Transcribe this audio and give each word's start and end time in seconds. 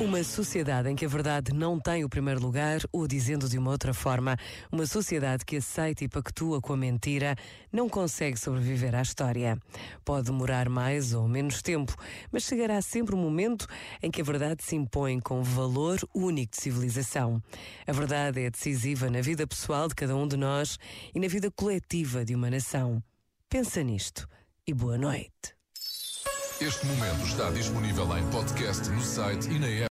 Uma 0.00 0.24
sociedade 0.24 0.88
em 0.88 0.96
que 0.96 1.04
a 1.04 1.08
verdade 1.08 1.52
não 1.52 1.78
tem 1.78 2.04
o 2.04 2.08
primeiro 2.08 2.40
lugar, 2.40 2.80
ou 2.90 3.06
dizendo 3.06 3.46
de 3.46 3.58
uma 3.58 3.70
outra 3.70 3.92
forma, 3.92 4.34
uma 4.72 4.86
sociedade 4.86 5.44
que 5.44 5.56
aceita 5.56 6.02
e 6.02 6.08
pactua 6.08 6.58
com 6.58 6.72
a 6.72 6.76
mentira, 6.76 7.36
não 7.70 7.86
consegue 7.86 8.38
sobreviver 8.38 8.94
à 8.94 9.02
história. 9.02 9.58
Pode 10.02 10.28
demorar 10.28 10.70
mais 10.70 11.12
ou 11.12 11.28
menos 11.28 11.60
tempo, 11.60 11.94
mas 12.32 12.44
chegará 12.44 12.80
sempre 12.80 13.14
um 13.14 13.18
momento 13.18 13.66
em 14.02 14.10
que 14.10 14.22
a 14.22 14.24
verdade 14.24 14.64
se 14.64 14.74
impõe 14.74 15.20
com 15.20 15.42
valor 15.42 16.00
único 16.14 16.56
de 16.56 16.62
civilização. 16.62 17.42
A 17.86 17.92
verdade 17.92 18.40
é 18.40 18.50
decisiva 18.50 19.10
na 19.10 19.20
vida 19.20 19.46
pessoal 19.46 19.86
de 19.86 19.94
cada 19.94 20.16
um 20.16 20.26
de 20.26 20.38
nós 20.38 20.78
e 21.14 21.20
na 21.20 21.28
vida 21.28 21.50
coletiva 21.50 22.24
de 22.24 22.34
uma 22.34 22.48
nação. 22.48 23.02
Pensa 23.50 23.82
nisto 23.82 24.26
e 24.66 24.72
boa 24.72 24.96
noite. 24.96 25.60
Este 26.60 26.84
momento 26.84 27.24
está 27.24 27.48
disponível 27.50 28.04
em 28.18 28.30
podcast 28.30 28.86
no 28.90 29.00
site 29.00 29.48
e 29.48 29.58
na 29.58 29.66
app. 29.66 29.88